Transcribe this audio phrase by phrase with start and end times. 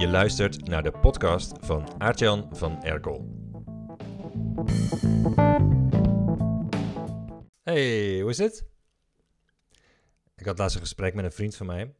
[0.00, 3.28] Je luistert naar de podcast van Aartjan van Erkel.
[7.62, 8.66] Hey, hoe is het?
[10.36, 11.94] Ik had laatst een gesprek met een vriend van mij.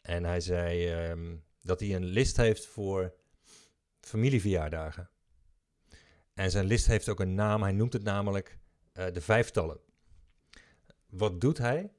[0.00, 3.14] En hij zei ehm, dat hij een list heeft voor
[4.00, 5.10] familieverjaardagen.
[6.34, 7.62] En zijn list heeft ook een naam.
[7.62, 8.58] Hij noemt het namelijk
[8.92, 9.80] eh, de vijftallen.
[11.06, 11.92] Wat doet hij?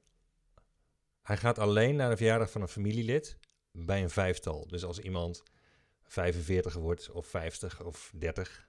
[1.22, 3.38] Hij gaat alleen naar de verjaardag van een familielid
[3.86, 4.66] bij een vijftal.
[4.66, 5.42] Dus als iemand
[6.04, 8.68] 45 wordt, of 50 of 30.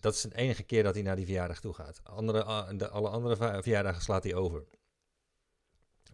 [0.00, 2.00] Dat is de enige keer dat hij naar die verjaardag toe gaat.
[2.04, 4.64] Andere, de, alle andere verjaardagen slaat hij over.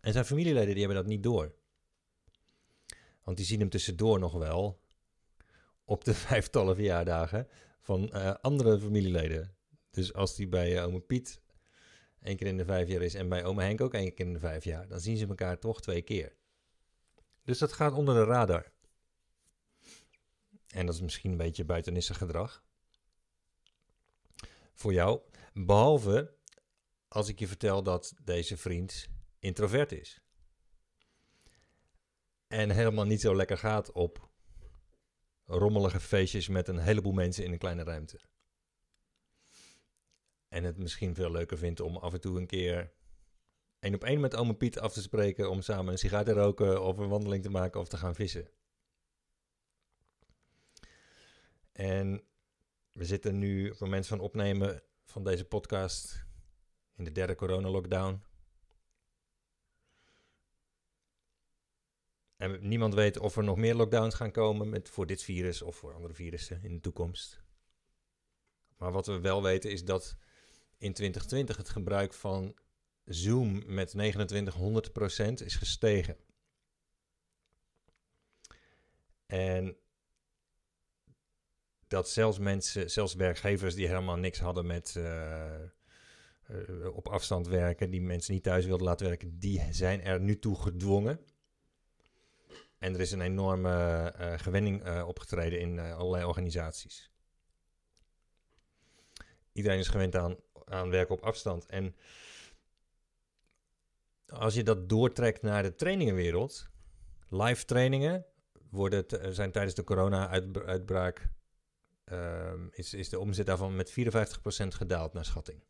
[0.01, 1.55] En zijn familieleden die hebben dat niet door.
[3.23, 4.81] Want die zien hem tussendoor nog wel
[5.85, 7.49] op de vijftallen verjaardagen
[7.81, 9.55] van uh, andere familieleden.
[9.91, 11.41] Dus als hij bij uh, ome Piet
[12.23, 14.33] één keer in de vijf jaar is en bij ome Henk ook één keer in
[14.33, 16.37] de vijf jaar, dan zien ze elkaar toch twee keer.
[17.49, 18.73] Dus dat gaat onder de radar.
[20.67, 22.65] En dat is misschien een beetje buitenissig gedrag.
[24.75, 25.21] Voor jou.
[25.53, 26.35] Behalve
[27.09, 30.21] als ik je vertel dat deze vriend introvert is.
[32.47, 34.31] En helemaal niet zo lekker gaat op
[35.45, 38.21] rommelige feestjes met een heleboel mensen in een kleine ruimte.
[40.49, 42.93] En het misschien veel leuker vindt om af en toe een keer
[43.81, 46.83] één op één met ome Piet af te spreken om samen een sigaar te roken
[46.83, 48.49] of een wandeling te maken of te gaan vissen.
[51.73, 52.23] En
[52.93, 56.27] we zitten nu op het moment van opnemen van deze podcast
[56.97, 58.23] in de derde coronalockdown.
[62.37, 65.77] En niemand weet of er nog meer lockdowns gaan komen met, voor dit virus of
[65.77, 67.43] voor andere virussen in de toekomst.
[68.77, 70.17] Maar wat we wel weten is dat
[70.79, 72.55] in 2020 het gebruik van
[73.09, 74.01] Zoom met 2900%
[75.45, 76.17] is gestegen.
[79.27, 79.77] En
[81.87, 85.55] dat zelfs mensen, zelfs werkgevers die helemaal niks hadden met uh,
[86.51, 90.39] uh, op afstand werken, die mensen niet thuis wilden laten werken, die zijn er nu
[90.39, 91.21] toe gedwongen.
[92.79, 97.11] En er is een enorme uh, gewenning opgetreden in allerlei organisaties.
[99.53, 101.67] Iedereen is gewend aan, aan werken op afstand.
[101.67, 101.95] En
[104.29, 106.69] als je dat doortrekt naar de trainingenwereld,
[107.29, 108.27] live trainingen
[108.71, 111.31] worden zijn tijdens de corona-uitbraak
[112.13, 113.95] uh, is, is de omzet daarvan met 54%
[114.69, 115.65] gedaald naar schatting.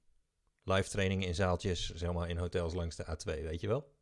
[0.62, 3.96] Live trainingen in zaaltjes, zeg maar in hotels langs de A2, weet je wel?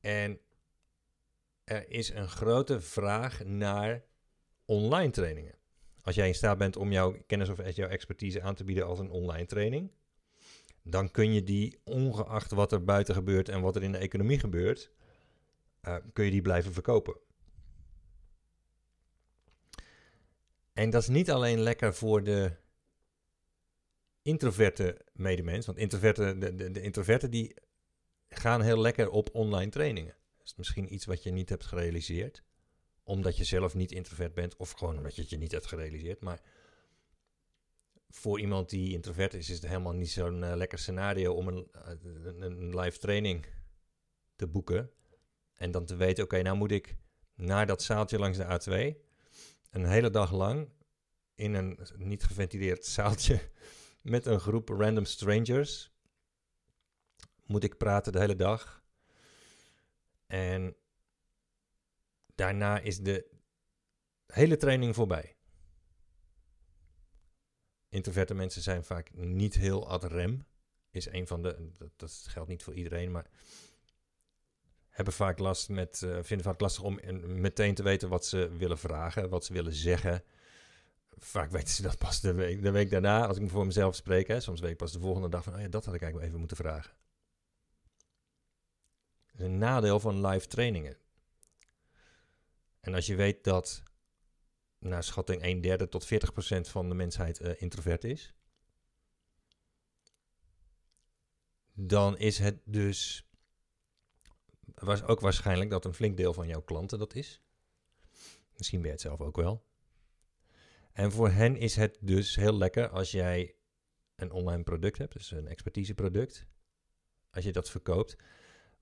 [0.00, 0.40] En
[1.64, 4.04] er is een grote vraag naar
[4.64, 5.54] online trainingen.
[6.02, 8.98] Als jij in staat bent om jouw kennis of jouw expertise aan te bieden als
[8.98, 9.90] een online training,
[10.86, 14.38] dan kun je die, ongeacht wat er buiten gebeurt en wat er in de economie
[14.38, 14.90] gebeurt,
[15.82, 17.16] uh, kun je die blijven verkopen.
[20.72, 22.52] En dat is niet alleen lekker voor de
[24.22, 27.56] introverte medemens, want introverte, de, de, de introverten die
[28.28, 30.14] gaan heel lekker op online trainingen.
[30.36, 32.42] Dat is misschien iets wat je niet hebt gerealiseerd,
[33.02, 36.20] omdat je zelf niet introvert bent of gewoon omdat je het je niet hebt gerealiseerd,
[36.20, 36.40] maar
[38.14, 41.68] voor iemand die introvert is, is het helemaal niet zo'n uh, lekker scenario om een,
[41.72, 43.46] een, een, live training
[44.36, 44.90] te boeken.
[45.54, 46.96] En dan te weten, oké, nou moet ik
[47.34, 48.96] naar dat zaaltje langs de A2
[49.70, 50.68] een hele dag lang
[51.34, 53.40] in een niet geventileerd zaaltje
[54.00, 55.92] met een groep random strangers
[57.44, 58.82] moet ik praten de hele dag.
[60.26, 60.76] En
[62.34, 63.30] daarna is de
[64.26, 65.36] hele training voorbij.
[67.94, 70.46] Introverte mensen zijn vaak niet heel ad rem.
[70.90, 73.26] Is een van de, dat, dat geldt niet voor iedereen, maar
[74.88, 77.00] hebben vaak last met, uh, vinden vaak lastig om
[77.40, 80.22] meteen te weten wat ze willen vragen, wat ze willen zeggen.
[81.16, 84.28] Vaak weten ze dat pas de week, de week daarna, als ik voor mezelf spreek.
[84.28, 86.28] Hè, soms weet ik pas de volgende dag van, oh ja, dat had ik eigenlijk
[86.28, 86.92] even moeten vragen.
[89.36, 90.96] Een nadeel van live trainingen.
[92.80, 93.82] En als je weet dat
[94.84, 98.34] naar schatting 1 derde tot 40 procent van de mensheid uh, introvert is,
[101.74, 103.28] dan is het dus
[104.74, 107.42] was ook waarschijnlijk dat een flink deel van jouw klanten dat is.
[108.56, 109.64] Misschien ben je het zelf ook wel.
[110.92, 113.54] En voor hen is het dus heel lekker als jij
[114.16, 116.46] een online product hebt, dus een expertiseproduct,
[117.30, 118.16] als je dat verkoopt.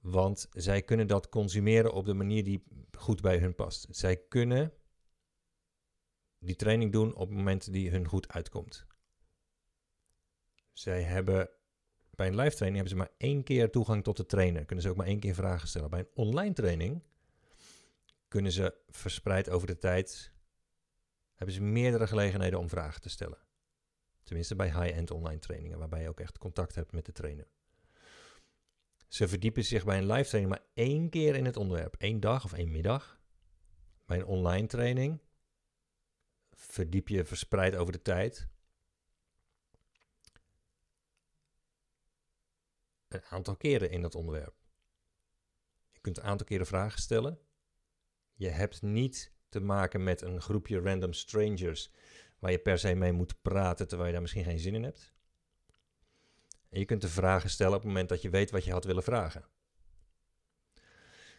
[0.00, 2.64] Want zij kunnen dat consumeren op de manier die
[2.98, 3.86] goed bij hun past.
[3.90, 4.72] Zij kunnen
[6.42, 8.86] die training doen op het moment die hun goed uitkomt.
[10.72, 11.50] Zij hebben
[12.10, 14.64] bij een live training hebben ze maar één keer toegang tot de trainer.
[14.64, 15.90] Kunnen ze ook maar één keer vragen stellen.
[15.90, 17.02] Bij een online training
[18.28, 20.32] kunnen ze verspreid over de tijd,
[21.34, 23.38] hebben ze meerdere gelegenheden om vragen te stellen.
[24.22, 27.46] Tenminste bij high-end online trainingen, waarbij je ook echt contact hebt met de trainer.
[29.08, 31.94] Ze verdiepen zich bij een live training maar één keer in het onderwerp.
[31.98, 33.20] één dag of één middag.
[34.06, 35.20] Bij een online training
[36.66, 38.48] verdiep je verspreid over de tijd.
[43.08, 44.54] Een aantal keren in dat onderwerp.
[45.92, 47.38] Je kunt een aantal keren vragen stellen.
[48.34, 51.90] Je hebt niet te maken met een groepje random strangers
[52.38, 55.12] waar je per se mee moet praten terwijl je daar misschien geen zin in hebt.
[56.68, 58.84] En je kunt de vragen stellen op het moment dat je weet wat je had
[58.84, 59.44] willen vragen.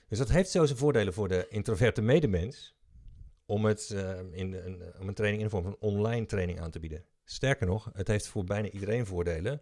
[0.07, 2.72] Dus dat heeft zo zijn voordelen voor de introverte medemens
[3.53, 6.71] om, het, uh, in een, om een training in de vorm van online training aan
[6.71, 7.05] te bieden.
[7.23, 9.61] Sterker nog, het heeft voor bijna iedereen voordelen.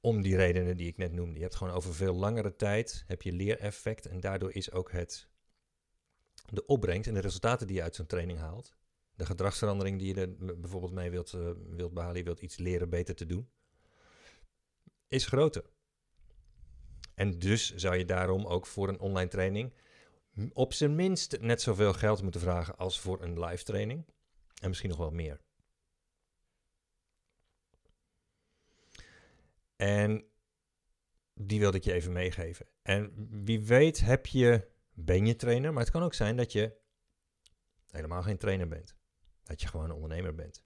[0.00, 1.34] Om die redenen die ik net noemde.
[1.34, 4.06] Je hebt gewoon over veel langere tijd heb je leereffect.
[4.06, 5.28] En daardoor is ook het,
[6.50, 8.76] de opbrengst en de resultaten die je uit zo'n training haalt.
[9.14, 12.16] De gedragsverandering die je er bijvoorbeeld mee wilt, uh, wilt behalen.
[12.16, 13.50] Je wilt iets leren beter te doen.
[15.08, 15.64] Is groter.
[17.14, 19.72] En dus zou je daarom ook voor een online training
[20.52, 24.04] op zijn minst net zoveel geld moeten vragen als voor een live training.
[24.60, 25.40] En misschien nog wel meer.
[29.76, 30.24] En
[31.34, 32.66] die wilde ik je even meegeven.
[32.82, 36.76] En wie weet heb je, ben je trainer, maar het kan ook zijn dat je
[37.90, 38.94] helemaal geen trainer bent.
[39.42, 40.64] Dat je gewoon een ondernemer bent.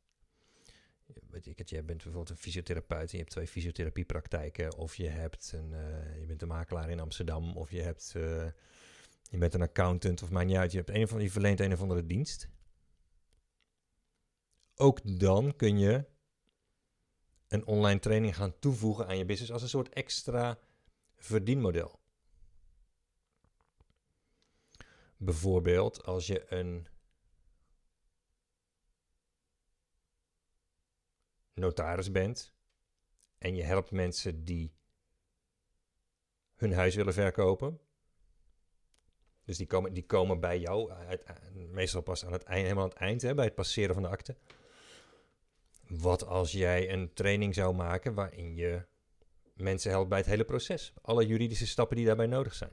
[1.31, 4.77] Weet ik het, je bent bijvoorbeeld een fysiotherapeut en je hebt twee fysiotherapiepraktijken.
[4.77, 7.57] Of je, hebt een, uh, je bent een makelaar in Amsterdam.
[7.57, 8.13] Of je hebt...
[8.17, 8.47] Uh,
[9.31, 10.73] je bent een accountant of maakt niet uit.
[10.73, 12.49] Je, hebt een van, je verleent een of andere dienst.
[14.75, 16.05] Ook dan kun je
[17.49, 20.59] een online training gaan toevoegen aan je business als een soort extra
[21.17, 22.01] verdienmodel.
[25.17, 26.87] Bijvoorbeeld als je een
[31.55, 32.55] notaris bent
[33.39, 34.75] en je helpt mensen die
[36.55, 37.81] hun huis willen verkopen
[39.51, 40.93] dus die komen, die komen bij jou,
[41.71, 44.09] meestal pas aan het eind, helemaal aan het eind, hè, bij het passeren van de
[44.09, 44.37] akte.
[45.89, 48.83] Wat als jij een training zou maken waarin je
[49.55, 50.93] mensen helpt bij het hele proces?
[51.03, 52.73] Alle juridische stappen die daarbij nodig zijn.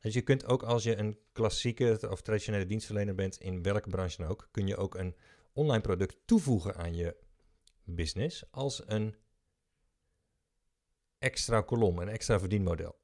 [0.00, 4.16] Dus je kunt ook als je een klassieke of traditionele dienstverlener bent, in welke branche
[4.16, 5.14] dan ook, kun je ook een
[5.52, 7.16] online product toevoegen aan je
[7.84, 9.16] business als een
[11.18, 13.03] extra kolom, een extra verdienmodel.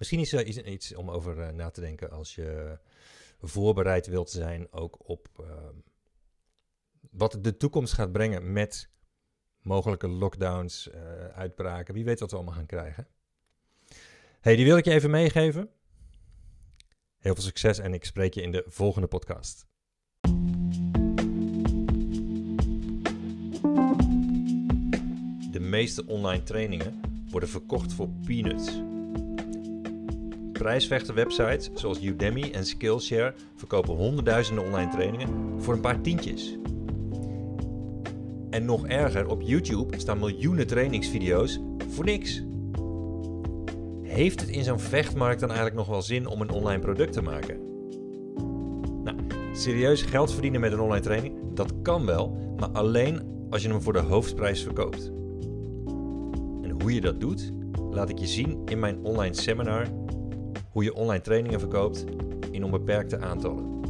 [0.00, 2.78] Misschien is er iets om over eh, na te denken als je
[3.40, 5.74] voorbereid wilt zijn ook op ehm,
[7.10, 8.90] wat de toekomst gaat brengen met
[9.62, 11.94] mogelijke lockdowns, uh, uitbraken.
[11.94, 13.06] Wie weet wat we allemaal gaan krijgen.
[14.40, 15.70] hey, die wil ik je even meegeven.
[17.18, 19.66] Heel veel succes en ik spreek je in de volgende podcast.
[25.50, 27.00] De meeste online trainingen
[27.30, 28.80] worden verkocht voor peanuts
[30.62, 35.28] prijsvechte websites zoals Udemy en Skillshare verkopen honderdduizenden online trainingen
[35.58, 36.58] voor een paar tientjes.
[38.50, 42.42] En nog erger, op YouTube staan miljoenen trainingsvideo's voor niks.
[44.02, 47.22] Heeft het in zo'n vechtmarkt dan eigenlijk nog wel zin om een online product te
[47.22, 47.60] maken?
[49.04, 49.16] Nou,
[49.52, 53.82] serieus geld verdienen met een online training, dat kan wel, maar alleen als je hem
[53.82, 55.12] voor de hoofdprijs verkoopt.
[56.62, 57.52] En hoe je dat doet,
[57.90, 59.86] laat ik je zien in mijn online seminar
[60.70, 62.04] hoe je online trainingen verkoopt
[62.50, 63.80] in onbeperkte aantallen.